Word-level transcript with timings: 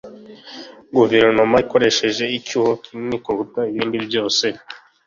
Guverinoma 0.95 1.55
ikoresha 1.63 2.05
icyuho 2.37 2.71
kinini 2.83 3.17
kuruta 3.23 3.61
ibindi 3.71 3.97
byose. 4.07 4.45